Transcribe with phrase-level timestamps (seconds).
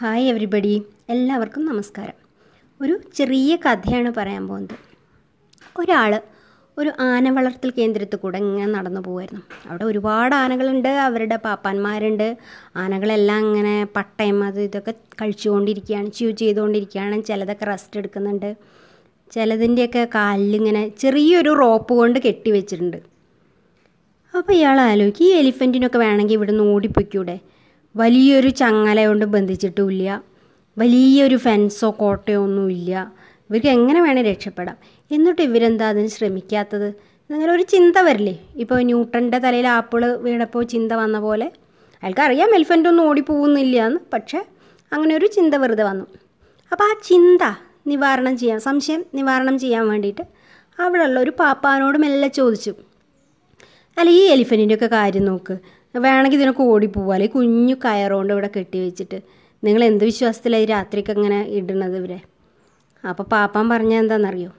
[0.00, 0.72] Hi everybody
[1.12, 2.16] എല്ലാവർക്കും നമസ്കാരം.
[2.80, 4.74] ഒരു ചെറിയ കഥയാണ് പറയാൻ പോകുന്നത്.
[5.80, 6.12] ഒരാൾ
[6.76, 12.36] ഒരു ആന വളർത്തൽ കേന്ദ്രത്തിൽ കൂടെ ഇങ്ങനെ നടന്നു പോകുമായിരുന്നു അവിടെ ഒരുപാട് ആനകളുണ്ട് അവരുടെ പാപ്പാന്മാരുണ്ട്.
[12.82, 18.50] ആനകളെല്ലാം ഇങ്ങനെ പട്ടയം അത് ഇതൊക്കെ കഴിച്ചുകൊണ്ടിരിക്കുകയാണ് ച്യൂ ചെയ്തുകൊണ്ടിരിക്കുകയാണ് ചിലതൊക്കെ റെസ്റ്റ് എടുക്കുന്നുണ്ട്.
[19.32, 23.00] ചിലതിന്റെയൊക്കെ കാലിലിങ്ങനെ ചെറിയൊരു റോപ്പ് കൊണ്ട് കെട്ടി വെച്ചിട്ടുണ്ട്
[24.34, 27.38] അപ്പോൾ ഇയാൾ ആലോചിക്കും ഈ എലിഫന്റിനൊക്കെ വേണമെങ്കിൽ ഇവിടെ നിന്ന് ഓടിപ്പോയിക്കൂടെ?
[27.96, 30.22] വലിയൊരു ചങ്ങല കൊണ്ട് ബന്ധിച്ചിട്ടുമില്ല.
[30.78, 33.12] വലിയൊരു ഫെൻസോ കോട്ടയോ ഒന്നുമില്ല.
[33.50, 34.76] ഇവർക്ക് എങ്ങനെ വേണേൽ രക്ഷപ്പെടാം.
[35.10, 36.88] എന്നിട്ട് ഇവരെന്താ അതിന് ശ്രമിക്കാത്തത്?
[37.30, 38.38] അങ്ങനെ ഒരു ചിന്ത വരില്ലേ?
[38.56, 41.46] ഇപ്പോൾ ന്യൂട്ടന്റെ തലയിൽ ആപ്പിൾ വീണപ്പോൾ ചിന്ത വന്ന പോലെ.
[42.02, 44.00] അയാൾക്കറിയാം എലിഫന്റ് ഒന്നും ഓടിപ്പോകുന്നില്ല എന്ന്.
[44.12, 44.44] പക്ഷേ
[44.92, 46.06] അങ്ങനെ ഒരു ചിന്ത വെറുതെ വന്നു.
[46.72, 47.38] അപ്പോൾ ആ ചിന്ത
[47.86, 50.22] നിവാരണം ചെയ്യാൻ സംശയം നിവാരണം ചെയ്യാൻ വേണ്ടിയിട്ട്
[50.80, 52.74] അവിടെയുള്ള ഒരു പാപ്പാനോട് മെല്ലെ ചോദിച്ചു.
[53.98, 55.58] അല്ല ഈ എലിഫന്റിന്റെയൊക്കെ കാര്യം നോക്ക്.
[56.00, 59.20] വേണമെങ്കിൽ ഇതിനൊക്കെ ഓടിപ്പോവുക അല്ലെങ്കിൽ കുഞ്ഞു കയറുകൊണ്ട് ഇവിടെ കെട്ടി വെച്ചിട്ട്.
[59.64, 62.20] നിങ്ങൾ എന്ത് വിശ്വാസത്തിലായി രാത്രിക്ക് അങ്ങനെ ഇടുന്നത് ഇവരെ?
[63.04, 64.50] അപ്പോൾ പാപ്പാൻ പറഞ്ഞാൽ എന്താണെന്നറിയോ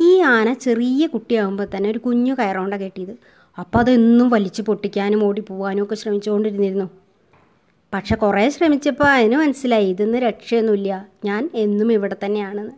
[0.00, 3.14] ഈ ആന ചെറിയ കുട്ടിയാകുമ്പോൾ തന്നെ ഒരു കുഞ്ഞു കയറുകൊണ്ടാണ് കെട്ടിയത്.
[3.58, 6.90] അപ്പോൾ അതെന്നും വലിച്ചു പൊട്ടിക്കാനും ഓടിപ്പോവാനും ഒക്കെ ശ്രമിച്ചുകൊണ്ടിരുന്നിരുന്നു.
[7.94, 11.06] പക്ഷെ കുറേ ശ്രമിച്ചപ്പോൾ അതിന് മനസ്സിലായി ഇതൊന്നും രക്ഷയൊന്നുമില്ല.
[11.24, 12.72] ഞാൻ എന്നും ഇവിടെ തന്നെയാണെന്ന്.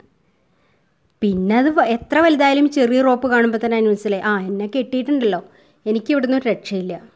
[1.23, 4.23] പിന്നെ അത് എത്ര വലുതായാലും ചെറിയ റോപ്പ് കാണുമ്പോൾ തന്നെ അതിന് മനസ്സിലായി.
[4.23, 5.45] ആ എന്നെ കെട്ടിയിട്ടുണ്ടല്ലോ.
[5.87, 7.16] എനിക്ക് ഇവിടുന്ന് ഒരു രക്ഷയില്ല.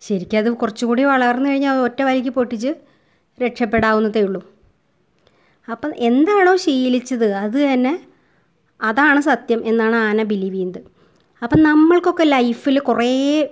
[0.00, 2.74] ശരിക്കും അത് കുറച്ചുകൂടി വളർന്നു കഴിഞ്ഞാൽ ഒറ്റ വലിക്ക് പൊട്ടിച്ച്
[3.42, 4.52] രക്ഷപ്പെടാവുന്നതേ ഉള്ളൂ.
[5.70, 8.00] അപ്പം എന്താണോ ശീലിച്ചത് അത് തന്നെ
[8.82, 10.82] അതാണ് സത്യം എന്നാണ് ആന ബിലീവ് ചെയ്യുന്നത്.
[11.42, 13.44] അപ്പം നമ്മൾക്കൊക്കെ ലൈഫിൽ കുറേ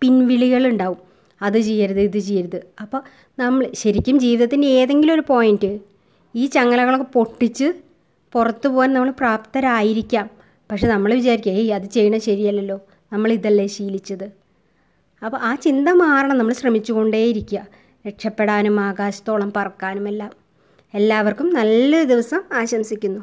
[0.00, 0.98] പിൻവിളികളുണ്ടാവും
[1.42, 2.66] അത് ചെയ്യരുത് ഇത് ചെയ്യരുത്.
[2.80, 3.02] അപ്പോൾ
[3.38, 5.80] നമ്മൾ ശരിക്കും ജീവിതത്തിന്റെ ഏതെങ്കിലും ഒരു പോയിന്റ്
[6.34, 7.72] ഈ ചങ്ങലകളൊക്കെ പൊട്ടിച്ച്
[8.32, 10.30] പുറത്തു പോകാൻ നമ്മൾ പ്രാപ്തരായിരിക്കാം.
[10.70, 12.80] പക്ഷെ നമ്മൾ വിചാരിക്കുക ഏയ് അത് ചെയ്യണത് ശരിയല്ലല്ലോ.
[13.12, 14.41] നമ്മൾ ഇതല്ലേ ശീലിച്ചത്.
[15.24, 17.66] അപ്പോൾ ആ ചിന്ത മാറണം നമ്മൾ ശ്രമിച്ചുകൊണ്ടേയിരിക്കുക.
[18.06, 20.30] രക്ഷപ്പെടാനും ആകാശത്തോളം പറക്കാനുമെല്ലാം.
[20.94, 23.20] എല്ലാവർക്കും നല്ലൊരു ദിവസം ആശംസിക്കുന്നു.